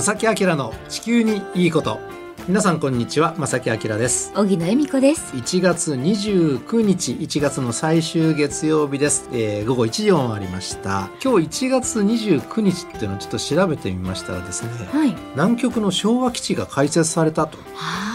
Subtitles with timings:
[0.00, 1.98] 正木明の地球にいいこと。
[2.46, 4.32] 皆さんこんにちは正木明です。
[4.32, 5.34] 小木野恵美子です。
[5.34, 11.10] 1月29日1月の最終月曜日です、えー、午後1時を回りました。
[11.20, 17.58] 今日1月29日っていうのをちょっと調べてみましたらですね、はい、南極の昭和基地が開設されたと。
[17.74, 18.07] ああそうなんですね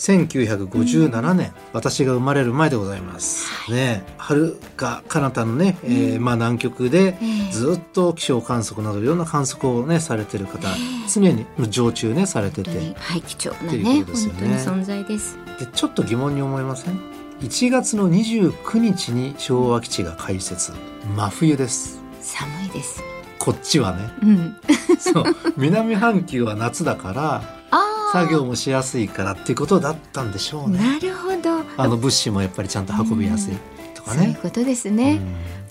[0.00, 7.18] 1957年、うん、私が生まれる前でございます、はい、ね遥か彼方のね、えー、まあ南極で
[7.52, 10.68] ずっと気象観測などいろんな観測をねされてる方、
[11.12, 12.70] 常に常駐ねされてて。
[12.96, 14.56] はい貴重なねですよね。
[14.56, 15.36] 存在です。
[15.58, 16.98] でちょっと疑問に思いません
[17.40, 20.72] ？1月の29日に昭和基地が開設。
[21.16, 22.00] 真冬です。
[22.20, 23.02] 寒いです。
[23.38, 24.56] こっちはね、うん、
[24.98, 25.24] そう。
[25.56, 27.59] 南半球は夏だから
[28.12, 30.78] 作業もしやすいからっていうことだったんでしょうね。
[30.78, 31.60] なるほど。
[31.76, 33.79] あの物資もやっぱりちゃんと運びやすいとかね。
[34.14, 35.20] そういうことですね。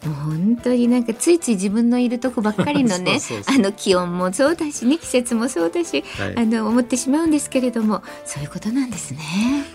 [0.06, 9.20] もう本当になんかついつい自分のいるとこばっかりのね あの気温もそうだしね季節もそうだし、はい、あの思ってしまうんですけれどもそういうことなんですね。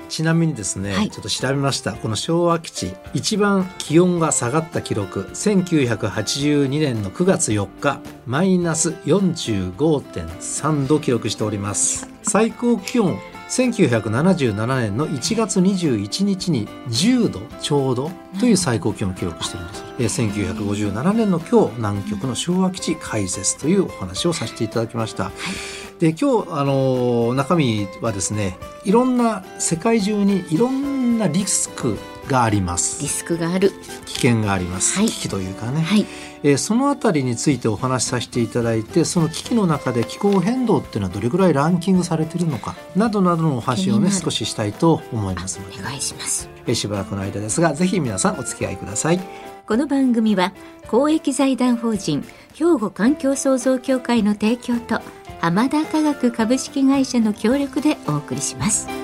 [0.09, 1.93] ちなみにですね、はい、ちょっと調べました。
[1.93, 12.09] この昭和基地一番気温が下がった記録1982年の9月4日マイナス45.3度記録しております。
[12.23, 33.03] 最高気温1977年の1月21日に10度ちょうどという最高気温を記録しているんです、えー、1957年の今日南極の昭和基地開設というお話をさせていただきました、はい、で今日あの中身はですねいろんな世界中にいろんなリスクがあります。
[33.03, 33.73] リスクがある。
[34.07, 36.07] 危険があります、はい、危機というかね、はい。
[36.43, 45.81] えー、そのあたりについてお話しさせていただいてその危機の中で気候変動っていうのはどれぐらいランキングされているのかなどなどのお話をね少ししたいと思いますので。
[45.81, 49.21] お願いします、えー、しばらくの間ですがぜひ皆さんお付き合いください。
[49.67, 50.53] この番組は
[50.89, 52.23] 公益財団法人
[52.53, 55.01] 兵庫環境創造協会の提供と
[55.41, 59.04] 浜田科学株式会社の協力でお送りします。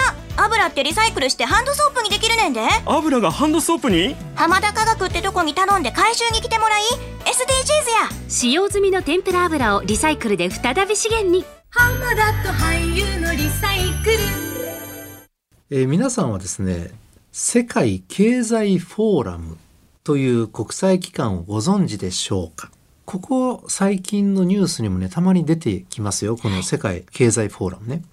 [0.37, 2.61] 油ってリサイクルしてハンドソープにできるねんで。
[2.85, 4.15] 油がハンドソープに？
[4.35, 6.81] 浜田科学ってとこに頼んで回収に来てもらい
[7.25, 8.29] SDGs や。
[8.29, 11.45] 使用済みの天ぷら油をリサイクルで再び資源に。
[11.69, 14.17] 浜田と俳優のリサイクル、
[15.69, 16.91] えー、皆さんはですね
[17.31, 19.57] 世界経済フォーラム
[20.03, 22.69] という国際機関をご存知でしょうか？
[23.11, 26.37] ここ最近のニュースにもねたまに出てきますよ。
[26.37, 28.03] この世界経済フォーラムね。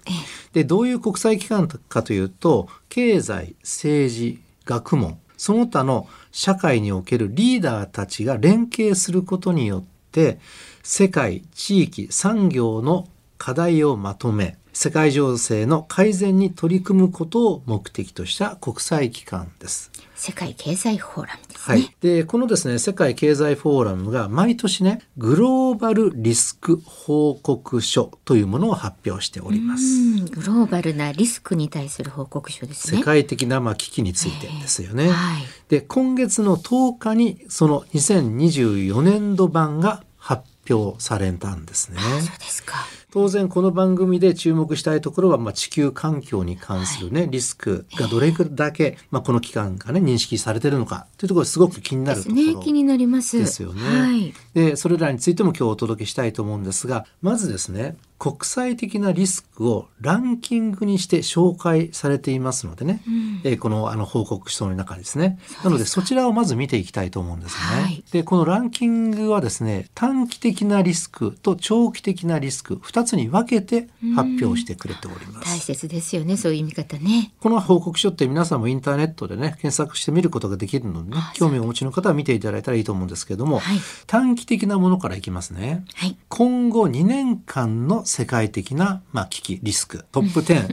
[0.51, 5.17] でどういう国際機関かというと経済政治学問。
[5.37, 10.37] その他の社会におけるリーダーたちが連携することによって
[10.83, 13.07] 世界地域産業の
[13.39, 19.91] 課題をまとめ世界情勢の改善に取り組むことを目的とした国際機関です。
[20.15, 21.75] 世界経済フォーラムですね。
[21.75, 21.95] はい。
[22.01, 29.83] で、このですね、世界経済フォーラムが毎年ね、グローバルリスク報告書というものを発表しております。
[30.31, 32.99] グローバルなリスクに対する報告書ですね。
[32.99, 35.05] 世界的なまあ危機についてですよね。
[35.05, 41.99] えーはい、で、今月の10日にその2024年度版が発表されたんですね。
[41.99, 42.75] そうですか。
[43.11, 53.37] 当然この番組で注目したいところは、まあ、地球環境に関するね、はい、リスクがどれだけ、まあ、この期間がね認識されているのかというところすごく気になるところです、ね、気になります。
[53.37, 53.81] ですよね。
[53.81, 65.39] はい、でそれらについても今日お届けしたいと思うんですがまずですね国際的なリスクをランキングにして紹介されていますのでね、うん、えー、このあの報告書の中ですね。
[65.63, 67.81] なのでそちらをまず見ていきたいと思うんですね。
[67.81, 75.47] はい、でこのランキングはですね短期的なリスクと長期的なリスク2つに分けて発表してくれております。
[75.47, 77.31] 大切ですよねそういう見方ね。
[77.39, 83.77] この報告書って皆さんもインターネットでね検索して見ることができるのでね興味をお持ちの方は見ていただいたらいいと思うんですけれども、はい、
[84.07, 85.85] 短期的なものからいきますね。
[85.95, 90.67] はい、今後2年間の世界的なまあ、危機、リスク、トップ10。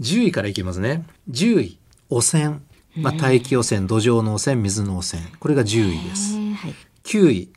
[0.00, 1.04] 10位からいきますね。
[1.30, 1.78] 10位、
[2.08, 2.60] 汚染。
[2.96, 5.22] まあ、大気汚染、土壌の汚染、水の汚染。
[5.38, 6.34] これが10位です。
[7.04, 7.48] 9位、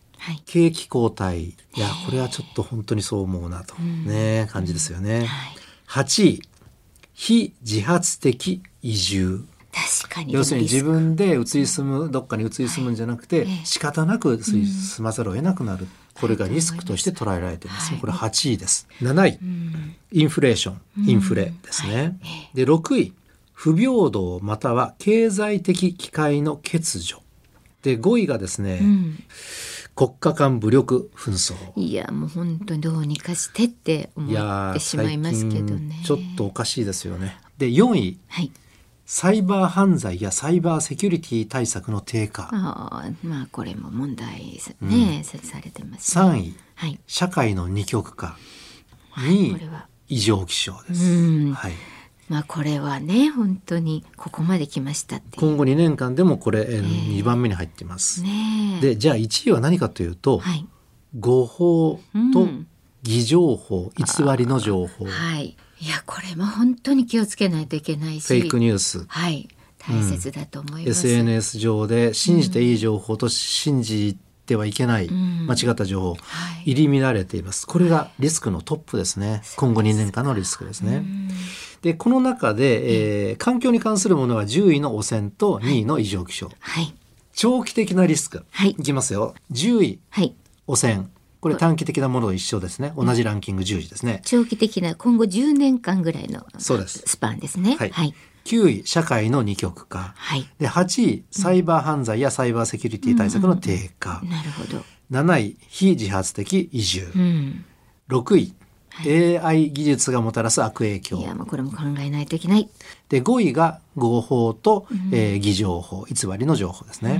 [0.46, 1.52] 景気後退。
[1.52, 5.28] いや、これはちょっと本当にそう思うなと、ね、感じですよね。
[5.88, 6.42] 8位、
[7.14, 9.46] 非自発的移住。
[9.74, 18.00] 確かに要するに自分で移り住むどっかに移り住むんじゃなくて、仕方なく移り住まざるを得なくなる、これがリスクとして捉えられています、はい。
[18.00, 18.88] これ8位です。
[19.02, 19.96] 7位、うん。
[20.12, 21.10] インフレーション。
[21.10, 22.20] インフレですね、
[22.54, 23.14] で6位。
[23.54, 27.22] 不平等または経済的機会の欠如。
[27.82, 29.24] で5位がですね、うん。
[29.96, 31.56] 国家間武力紛争。
[31.76, 38.52] いやもう本当にどうにかしてって思いやーってしまいますけどねちょっとおかしいですよねで4位はい
[39.06, 42.50] サイバー犯罪やサイバーセキュリティ対策の低下。
[42.54, 47.00] ああまあこれも問題ですね、されてます、ね、3位はい。
[47.06, 48.38] 社会の二極化
[49.12, 49.88] はい2位これは。
[50.08, 51.54] 異常気象です、うん。
[51.54, 51.74] はい、
[52.30, 58.82] まあこれはね本当にここまで来ました今後2年間でもこれ、えーえ2番目に入っています、ねえ。
[58.82, 60.66] でじゃあ1位は何かというと、はい。
[61.20, 62.00] 誤報
[62.34, 62.68] とうん。
[63.04, 64.06] 偽情報偽
[64.38, 68.34] りの情報、フはいいやこれも本当に気をつけないといけないし。
[68.34, 69.04] ェイクニュース。
[69.06, 69.50] はい。
[69.78, 75.46] 大切だと思います、SNS 上で信じていい情報と信じてはいけない、ん。
[75.46, 76.16] 間違った情報、は
[76.66, 76.72] い。
[76.72, 77.68] 入り乱れています。
[77.68, 79.42] これがリスクのトップですね。
[79.58, 81.04] 今後2年間のリスクですね。
[81.82, 86.94] でこの中で、えー環境に関するものは10位の汚染と2位の異常気象、はい。
[87.34, 88.70] 長期的なリスク、はい。
[88.70, 89.36] いきますよ。
[89.52, 90.34] 10位はい。
[90.66, 91.10] 汚染
[91.44, 92.94] これ短期的なものと一緒ですね。
[92.96, 97.04] 同じランキング10位ですね、長期的な今後10年間ぐらいのそうです。
[97.06, 97.76] スパンですね。
[97.76, 97.90] はい。
[97.90, 98.14] はい。
[98.46, 100.14] 9位社会の二極化。
[100.16, 100.48] はい。
[100.58, 104.86] で8位サイバー犯罪やサイバーセキュリティ対策の低下、なるほど。
[105.12, 107.66] 7位非自発的移住、うん。
[108.08, 108.54] 6位
[109.42, 111.18] AI 技術がもたらす悪影響。
[111.18, 112.70] いやもうこれも考えないといけない。
[113.10, 117.20] で5位が合法と、えー偽情報偽りの情報ですね、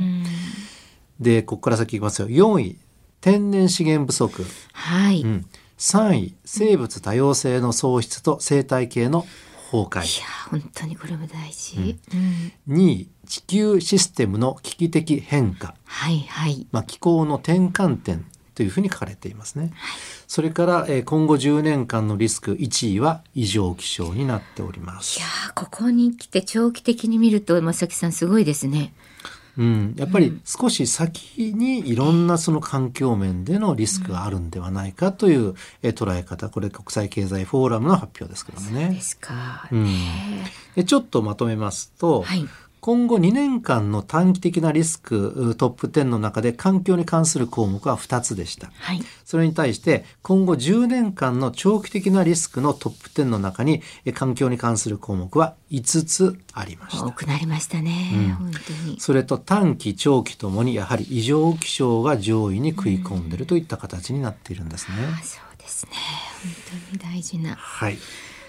[1.20, 1.24] うん。
[1.24, 2.30] でここから先いきますよ。
[2.30, 2.78] 4位
[3.24, 5.46] 天然資源不足、はい、いやうん、
[5.78, 9.26] 3位生物多様性の喪失と生態系の
[9.72, 10.22] 崩壊。
[10.50, 11.98] 本当にこれも大事、
[12.68, 12.76] うん。
[12.76, 16.68] 2位地球システムの危機的変化、はいはい。
[16.74, 18.26] まあ、気候の転換点
[18.56, 19.72] というふうに書かれていますね、
[20.28, 25.18] それから、えー今後10年間のリスク1位は異常気象になっております。
[25.18, 28.94] いやーここに来て長期的に見ると正木さんすごいですね
[29.58, 36.50] うん、やっぱり少し先にいろんなその環境面でのリスクがあるんではないかというえー捉え方。
[36.50, 39.00] これ国際経済フォーラムの発表ですけどもでね。
[39.00, 39.88] すか、うん、
[40.76, 42.48] でちょっとまとめますと、はい
[42.84, 48.72] 今後2年間の短期的なリスクトップ10の中で環境に関する項目は2つでした。
[48.76, 57.12] はいそれに対して今後10年間の長期的なリスクのトップ10の中にえ環境に関する項目は5つありました多。
[57.14, 64.98] くなりましたね、うん本当にそれと短期長期ともにやはり異常気象が上位に食い込んでいるといった形になっているんですね。
[65.10, 65.92] あそうですね
[66.44, 67.98] 本当に大事なはい。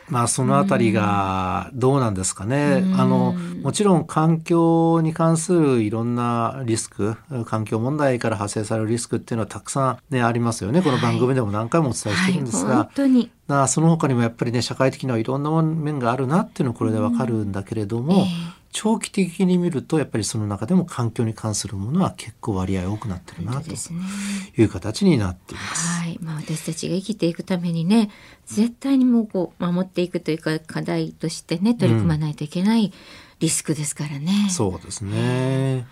[0.09, 2.85] まあそのあたりがどうなんですかね。
[2.97, 7.17] あのもちろん環境に関するいろんなリスク、
[7.47, 10.83] 環境問題から派生されるリスクっていうのはたくさんねありますよね。
[10.83, 13.31] この番組でも何回もお伝えしてるんですが、はい、本当に。
[13.47, 18.27] まあその他にもやっぱりね社会的にはいろんな面があるなっていうのはこれでわかるんだけれども、
[18.75, 25.87] 長期的に見るとやっぱりその中でも環境に関するものは結構割合多くなってるなという形になっています。
[26.01, 28.11] はい、まあ私たちが生きていくためにね
[28.47, 32.93] 絶対にもうこう守っていくというか課題としてね取り組まないといけない
[33.39, 34.49] リスクですからね。
[34.51, 35.87] そうですね。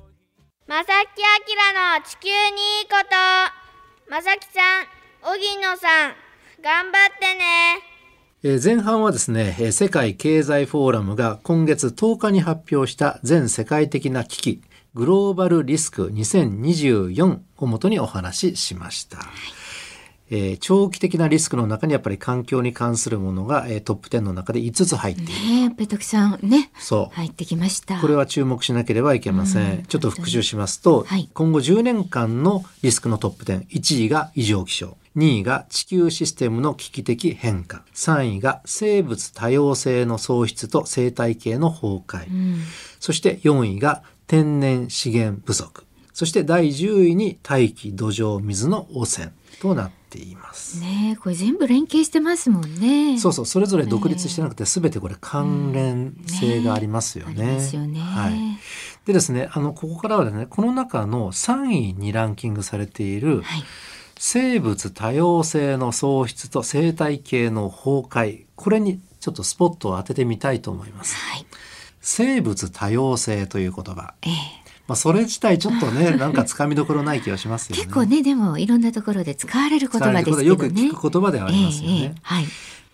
[0.66, 1.04] まさきあ
[1.46, 2.96] きらの地球にいいこ
[4.08, 6.14] とまさきさん荻野さん
[6.60, 7.91] 頑張ってね
[8.44, 14.62] えー前半はですね、えー世界経済フォーラムが今月10日に発表した全世界的な危機、
[14.94, 19.18] グローバルリスク2024をもとにお話ししました。
[20.30, 25.32] えー長期的なリスクの中にやっぱり環境に関するものが、えートップ10の中で5つ入っている。
[25.32, 27.14] ねえやっぱりたくさんねそう。
[27.14, 28.00] 入ってきました。
[28.00, 29.72] これは注目しなければいけません。
[29.72, 42.60] うんちょっと復習しますと、はい今後10年間のリスクのトップ10、1位が異常気象、2位が地球システムの危機的変化、3位が生物多様性の喪失と生態系の崩壊、うん
[43.00, 50.80] そして4位が天然資源不足、そして第10位に大気土壌水の汚染となっています。
[50.80, 53.18] ねえこれ全部連携してますもんね。
[53.18, 57.44] そうそう、それぞれ独立してなくて、すべてこれ関連性がありますよね。
[57.44, 58.00] ありますよね。
[58.00, 58.32] はい。
[59.04, 63.64] でですね、あの、ここからはですね、この中の3位にランキングされている、はい
[64.24, 71.16] 生物多様性の喪失と生態系の崩壊、これにちょっとスポットを当ててみたいと思います。
[71.16, 71.46] はい
[72.00, 74.14] 生物多様性という言葉。
[74.22, 74.32] ええ
[74.86, 77.82] まあ、それ自体ちょっとね、 なんかつかみどころない気がしますよね。
[77.82, 80.44] 結構ねでもいろんなところで使われる言葉ですけどね。
[80.44, 82.46] よく聞く言葉ではありますよねえはい。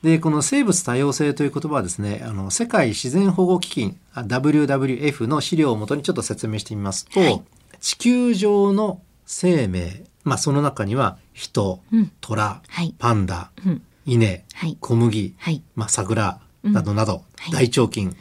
[0.02, 7.42] でこの生物多様性という言葉はですねあの世界自然保護基金 WWF の資料をもとにちょっと説明してみますと、はい
[7.80, 12.12] 地球上の生命、まあ、その中には人、うん。
[12.20, 12.94] 虎、はい。
[12.98, 13.82] パンダ、うん。
[14.04, 14.76] 稲、はい。
[14.80, 15.62] 小麦、はい。
[15.75, 17.52] まあ、桜などなど、はい。
[17.52, 18.16] 大腸菌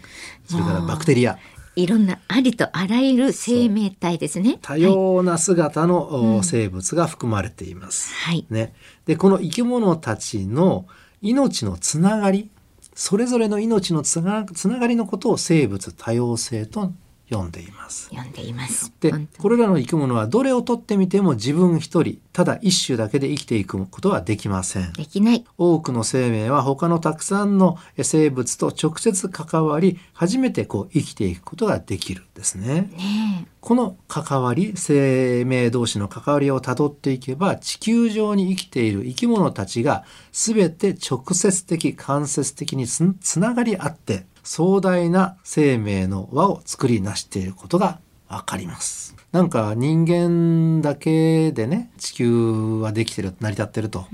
[0.45, 1.37] それからバクテリア。
[1.75, 4.57] いろんなありとあらゆる生命体ですね。
[4.63, 8.13] 多様な姿の、生物が含まれています。
[8.15, 8.47] はい。
[8.49, 8.73] ね、
[9.05, 10.87] でこの生き物たちの
[11.21, 12.49] 命のつながり
[12.95, 16.91] それぞれの命のつなつながりのことを生物多様性と
[17.29, 18.05] 呼んでいます。
[18.09, 18.93] 読んでいます。
[18.99, 24.93] でこれらの生き物はどれをとってみても自分一人ただ一種だけで生きていくことはできません。
[24.93, 25.45] できない。
[25.57, 32.89] 多くの生命は他のたくさんの生物と直接関わり初めてこう生きていくことができるんですね。
[32.95, 47.99] ねこの関わり生命同士の関わりをたどっていけば地球上に生きている生き物たちが全て直接的間接的につつながり合って壮大な生命の輪を作り出していることが
[48.29, 49.13] わかります。
[49.33, 54.07] なんか人間だけでね地球はできてる成り立ってると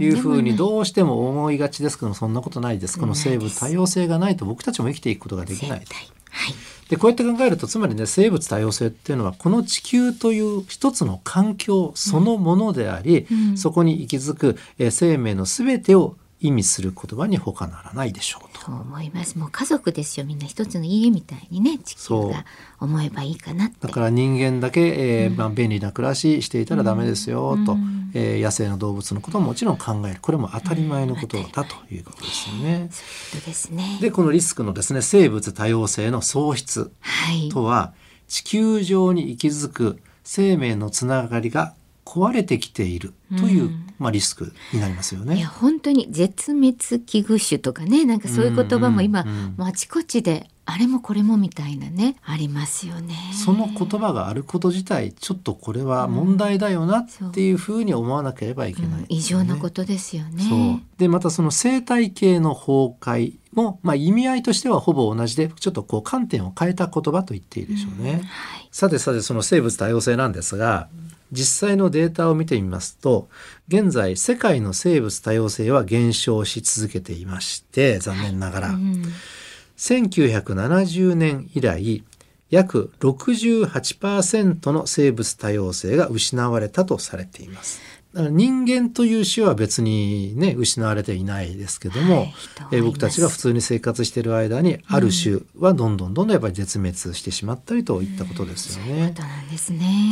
[0.00, 2.98] いうふうにどうしても思いがちですけどそんなことないです。
[2.98, 5.80] この生物多様性がないと僕たちも生きていくことができない。
[5.80, 5.98] 絶対
[6.30, 6.54] はい。
[6.90, 18.66] でこうやって考えるとつまりね生物多様性っていうのはこの地球という一つの環境そのものであり、うんそこに息づく、えー生命の全てを意味する言葉に他ならないでしょうと。
[18.66, 19.38] と思います。
[19.38, 20.26] もう家族ですよ。
[20.26, 22.44] みんな一つの家みたいにね、地球が
[22.80, 23.86] 思えばいいかなって。
[23.86, 32.88] だから人間だけ、えーまあ、便利な暮らししていたらダメですよと、うんえー野生の動物のことももちろん考えるこれも当たり前のことだということですよね。
[32.90, 33.98] そういうことですね。
[34.00, 37.48] でこのリスクのですね生物多様性の喪失はい。
[37.48, 37.94] とは
[38.28, 41.74] 地球上に息づく生命のつながりが
[42.04, 45.44] 壊れてきているという、うんまあ、リスクになりますよいやね。
[45.44, 53.14] 本当に絶滅危惧種とかねなんかそういう言葉も今、うんうんうんもうあちこちであれもこれもみたいなねありますよね。
[53.32, 60.82] その言葉があること自体ちょっとこれは問題だよなっていうふうに思わなければいけない、うん異常なことですよね。
[60.96, 68.12] でまたその生態系の崩壊も、まあ、意味合いとしてはほぼ同じでちょっとこう観点を変えた言葉と言っていいでしょうね。
[68.12, 68.68] はい。
[68.72, 70.88] さてさてその生物多様性なんですが
[71.34, 73.28] 実際のデータを見てみますと
[73.68, 79.02] 現在世界の生物多様性は減少し続けていまして残念ながら、うん
[79.76, 82.04] 1970年以来
[82.48, 87.80] 約68%の生物多様性が失われたとされています。
[88.14, 92.34] だから人間という種は別にね失われていないですけども、はい
[92.70, 99.14] えー僕たちが普通に生活している間にある種はどんどんどんどんやっぱり絶滅してしまったりといったことですよね。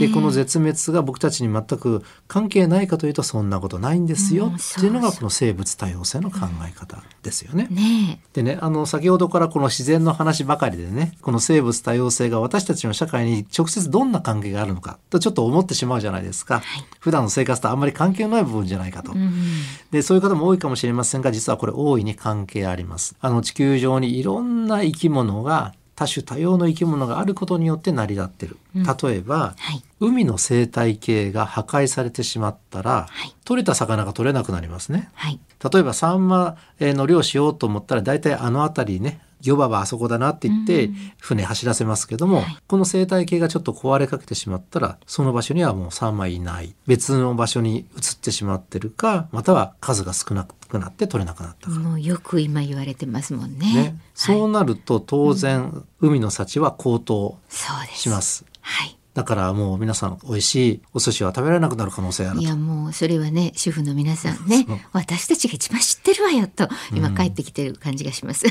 [0.00, 7.68] でこの絶滅が僕たちに全く関係ないかというとそんなことないんですようんっていうのがこの生物多様性の考え方ですよね。
[7.71, 16.64] ねでねあの先ほどからこの自然の話ばかりでねこの生物多様性が私たちの社会に直接どんな関係があるのかとちょっと思ってしまうじゃないですか、はい。
[17.00, 19.12] 普段の生活とあんまり関係のない部分じゃないかと。
[19.14, 19.18] え。
[19.18, 19.32] うん
[19.90, 23.14] でそういう方も多いかもしれませんが実はこれ大いに関係あります。
[23.20, 28.56] あの地球上にいろんな生き物が多種多様の生き物があることによって成り立ってる。
[28.75, 29.82] うん例えば、はい。
[30.00, 35.11] 海の生態系が破壊されてしまったら、はい取れた魚が取れなくなりますね。
[35.14, 35.38] はい。
[35.72, 47.87] 例えばサンマの漁しようと思ったら大体あの辺りね漁場はあそこだなって言ってうん船走らせますけども、はいこの生態系がちょっと壊れかけてしまったらその場所にはもうサンマいない別の場所に移っ
[48.20, 51.78] てしまってるかまたは数が少なくなって取れなくなったか。
[51.78, 53.75] もうよく今言われてますもんね。
[53.75, 57.38] ね、そうはいなると当然、海の幸は高騰。
[57.94, 58.44] します。
[58.61, 58.96] はい。
[59.14, 68.46] だからもう皆さん美味しいお寿司は食べられなくなる可能性あるといやもうそれはね主婦の皆さんね 私たちが一番知ってるわよと今帰ってきてる感じがします。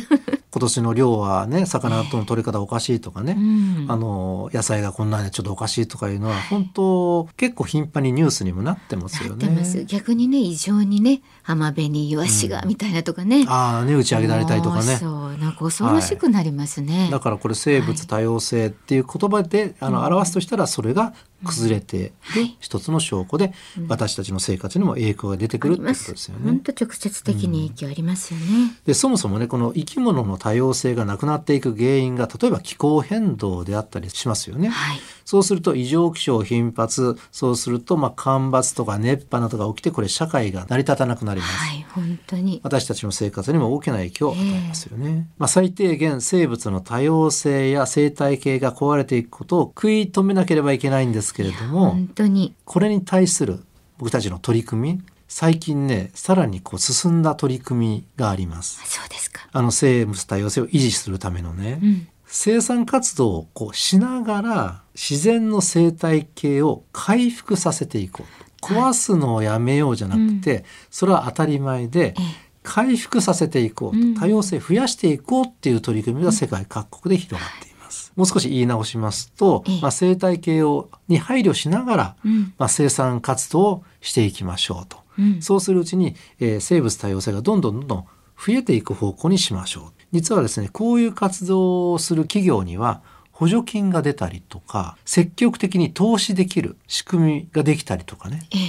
[0.53, 3.41] 今年の量はね魚との取り方おかしいとかね、う
[3.85, 3.85] ん。
[3.89, 9.85] あの野菜がこんなにちょっとおかしいとかいうのは本当結構頻繁にニュースにもなってますよね。
[9.87, 14.97] 逆にね異常にね浜辺にイワシがみたいなとかね、ああね打ち上げられたりとかね。
[14.97, 17.09] そうなんか恐ろしくなりますね。
[17.09, 21.13] だからこれ生物多様性っていう言葉で、あの表すとしたらそれが
[21.45, 21.99] 崩れてい。
[22.01, 22.11] る
[22.59, 23.53] 一つの証拠で、
[23.87, 26.43] 私たちの生活にも影響が出てくるってことですよね。
[26.45, 28.45] 本当直接的に影響ありますよね。
[28.85, 34.69] でそもそもねこの生き物の多様性がなくなっていく原因が例えば気候変動であったりしますよね。
[34.69, 34.99] はい。
[35.23, 41.53] そうすると異常気象頻発そうするとまあ干ばつとか熱波などが起きてこれ社会が成り立たなくなります。
[41.53, 42.59] はい本当に。
[42.63, 45.27] 私たちの生活にも大きな影響を与えますよね。
[45.37, 52.55] まあ、最低限生物の多様性や生態系が壊れていくことを食い止めなければいけないんですけれども本当に。
[52.65, 53.59] これに対する
[53.99, 55.01] 僕たちの取り組み
[55.33, 59.47] 最近ねさらにこう進んだ取り組みがありますそうですか。
[59.53, 62.07] あの生物多様性を維持するためのね、うん。
[62.25, 78.11] 生産活動をこうしながら自然の生態系を回復させていこう壊すのをやめようじゃなくて、それは当たり前でええ回復させていこうと、うん多様性増やしていこうっていう取り組みが世界各国で広がっています。
[78.17, 82.53] もう少し言い直しますと、ええまあ、生態系をに配慮しながら、うん。
[82.57, 85.00] まあ、生産活動をしていきましょうと。
[85.17, 85.41] うん。
[85.41, 88.05] そうするうちに、えー生物多様性がどんどんどんどん
[88.37, 90.01] 増えていく方向にしましょう。
[90.11, 93.01] 実はですね、こういう活動をする企業には
[93.31, 98.41] 補助金が出たりとか、積極的に投資できる仕組みができたりとかね。
[98.51, 98.59] ええ。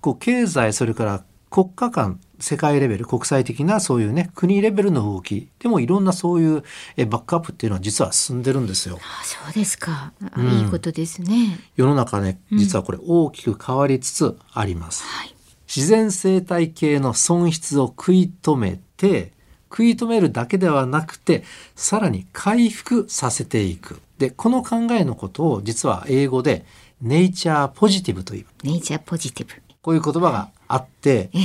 [0.00, 6.62] こう経済それから国家間世界レベル国際的なそういうね国レベルの動きでもいろんなそういう
[6.96, 8.98] えバックアップっていうのは実は進んでるんですよ。
[9.00, 10.12] あ、そうですか。
[10.22, 11.58] あうんいいことですね。
[11.76, 15.04] 世の中ねうん実はこれ大きく変わりつつあります。
[15.04, 15.34] はい。
[15.74, 19.32] 自然生態系の損失を食い止めて
[19.70, 21.44] 食い止めるだけではなくて
[21.76, 24.00] さらに回復させていく。
[24.18, 26.64] でこの考えのことを実は英語で
[27.00, 29.54] ネイチャーポジティブというネイチャーポジティブ。
[29.80, 31.40] こういう言葉があって、ええ。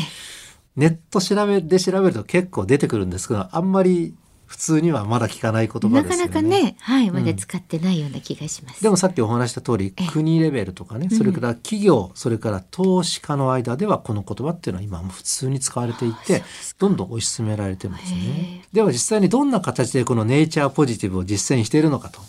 [0.75, 4.13] ネット調べで調べると結構出てくるんですけどあんまり
[4.45, 6.33] 普通にはまだ聞かない言葉なですよね。
[6.33, 8.81] かなかね、はい、まだうん使ってないような気がします。
[8.83, 16.43] でもさっきお話した通りええ国レベルとかねうんそれから企業それから投資家の間ではこの言葉っていうのは今もう普通に使われていて
[16.79, 18.63] どんどん推し進められてますね。
[18.71, 22.21] では実際にどんな形でこのネイチャーポジティブを実践しているのかと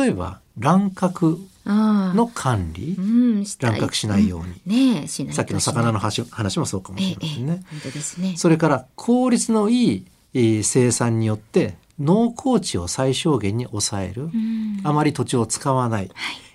[0.00, 1.38] 例えば乱獲。
[1.66, 7.62] の管理うん、乱獲しないように、ねえ、しなさっきの魚の話話もそうかもしええええれませんね。
[7.70, 8.34] 本当ですね。
[8.36, 10.13] それから効率のいいえー
[10.62, 14.80] 生産によって農耕地を最小限に抑える、うん。
[14.82, 16.10] あまり土地を使わない、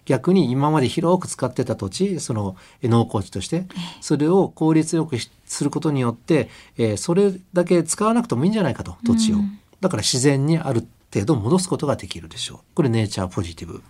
[0.05, 3.65] 逆に今まで広く使ってた土地そのえー農耕地として
[4.01, 9.59] それを効率よくしすることによって、えーそれだけ使わなくてもいいんじゃないかと土地を、うん。
[9.79, 12.59] だから自然にある程度戻すことができるでしょう。
[12.75, 13.81] これネイチャーポジティブ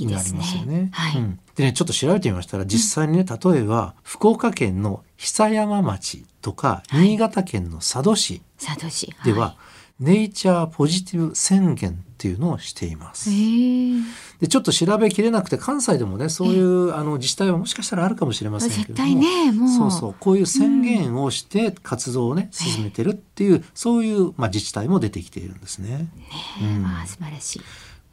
[0.00, 0.84] になりますよね。。
[0.84, 0.88] ね。
[0.92, 1.20] はい。
[1.20, 1.38] うん。
[1.54, 9.10] でねちょっと調べてみましたら実際にね例えば福岡県の久山町とか新潟県の佐渡市佐渡市。
[9.24, 9.56] では、
[9.98, 13.30] ネイチャーポジティブ宣言っていうのをしています。
[14.40, 19.68] でちょっと調べきれなくて関西でもねそういうあの自治体はもしかしたらあるかもしれませんけれども絶対ね、もう。
[19.70, 26.08] そうそうこういう宣言をして活動をね、進めてるっていうそういう、まあ、自治体も出てきているんですね。
[26.60, 27.62] うん素晴らしい。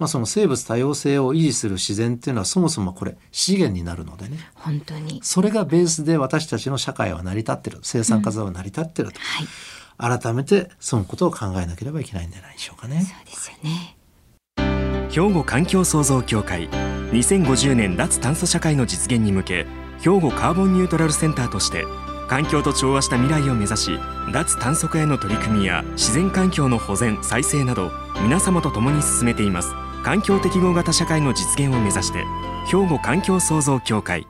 [0.02, 5.20] まあ、その生物多様性を維持する自然っていうのはそもそもこれ資源になるのでね本当に。
[5.22, 9.20] それがベースで私たちの社会は成り立ってる生産活動は成り立ってると、
[10.00, 10.20] はい。
[10.20, 13.04] 改めてそのことを考えなければいけないんじゃないでしょうかね。
[13.04, 13.96] そうですよね。
[15.12, 16.68] 兵庫環境創造協会
[17.12, 19.68] 2050年脱炭素社会の実現に向け
[20.00, 21.86] 兵庫カーボンニュートラルセンターとして
[22.28, 24.00] 環境と調和した未来を目指し
[24.34, 27.92] 脱炭素化への取り組みや自然環境の保全再生など
[28.24, 32.26] 皆様と共に進めています環境適合型社会の実現を目指して
[32.66, 34.28] 兵庫環境創造協会。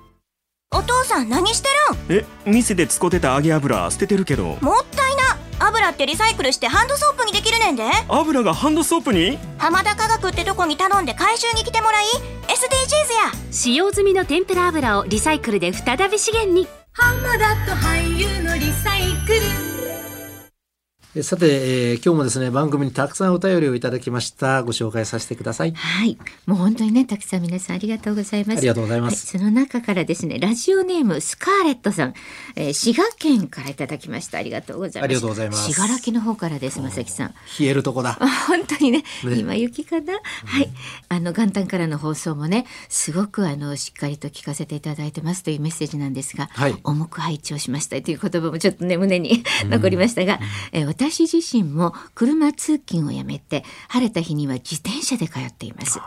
[0.74, 1.70] お父さん何して
[2.10, 4.44] え店で使ってた揚げ油捨ててるけど。
[4.44, 5.38] るんもったいな。
[5.68, 7.84] 油ってリサイクルしてハンドソープにできるねんで。
[8.08, 9.38] 油がハンドソープに？
[9.58, 12.06] 浜田科学ってとこに頼んで回収に来てもらい
[12.48, 13.52] SDGs や。
[13.52, 16.68] 使用済みの天ぷら油をリサイクルで再び資源に。
[16.94, 19.40] 浜田と俳優のリサイクル。
[19.68, 19.71] え
[21.19, 25.74] さて、えー今日もですね番組にたくさんお便りをいただきましたご紹介させてください。
[25.74, 26.17] はい。
[26.45, 28.60] もう本当にね、たくさん皆さんありがとうございます。
[28.60, 32.13] ありがとうございますはいその中からですね、ラジオネームスカーレットさん、
[32.56, 34.38] えー滋賀県からいただきました。
[34.38, 35.04] ありがとうございます。
[35.04, 37.36] ありがとうございます滋賀県の方からです、まさきさん。
[37.60, 38.17] 冷えるとこだ。
[38.17, 40.69] あ 本当にねね今雪かな、はい
[41.10, 50.39] あの元旦からの放送もねすごくあのしっかりと聞かせていただいてますというメッセージなんですが、はい重く配置をしましたという言葉もちょっとね胸に 残りましたが、
[50.71, 56.00] えー私自身も車通勤をやめて晴れた日には自転車で通っています。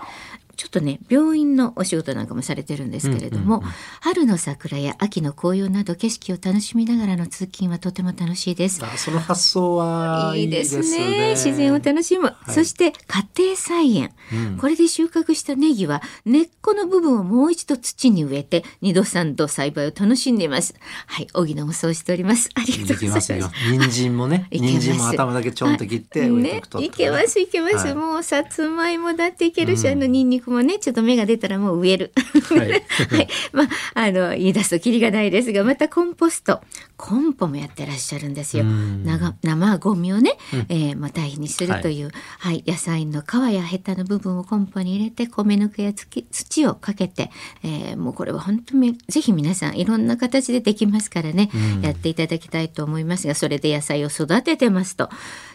[0.55, 3.63] ちょっとね病院のお仕事なんかもされてるんですけれども、
[4.01, 8.85] 春の桜や秋の紅葉など景色を楽しみながらの通勤はとても楽しいです。
[8.85, 10.95] あその発想はいいですね。
[10.99, 11.31] ね。
[11.31, 12.51] 自然を楽しむ、い。
[12.51, 14.57] そして家庭菜園、うん。
[14.59, 20.75] これで収穫したネギは根っこの部分をもう一度土に植えて二度三度栽培を楽しんでいます。
[21.07, 22.51] はい荻野もそうしております。
[22.55, 23.55] ありがとでうございます。
[23.71, 27.95] 人参もね、人参も頭だけちょんと切って植えとくと、ね、いけますいけます、はい。
[27.95, 29.93] もうさつまいもだっていけるし、うん。
[29.93, 32.13] あのニンニクくもねちょっと芽が出たらもう植える。
[32.49, 32.71] はい。
[32.71, 32.77] は
[33.23, 36.61] い、まああの言い出すときりがないですがまたコンポスト。
[36.97, 38.65] コンポもやってらっしゃるんですよ。
[38.65, 40.37] 生ゴミをね、
[40.69, 42.63] えーまあ堆肥にするという、はい。
[42.67, 47.31] 野菜の皮やヘタの部分をコンポに入れて米ぬくや土土をかけて、
[47.63, 51.51] えーもうこれは本当にぜひ皆さんいろんな形でできますからね、
[51.83, 55.09] やっていただきたいと思いますがそれで野菜を育ててますと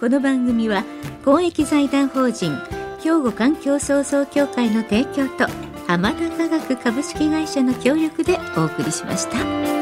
[0.00, 0.82] この番組は
[1.26, 2.58] 公益財団法人
[3.02, 5.46] 兵庫環境創造協会の提供と
[5.86, 9.79] 浜田科学株式会社の協力でお送りしました。